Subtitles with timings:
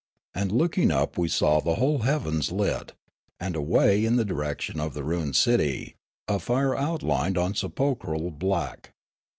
[0.33, 2.93] And looking up we saw the whole heavens lit,
[3.39, 5.93] and away in the direction of the ruined city
[6.27, 8.93] a fire outlined on sepulchral black.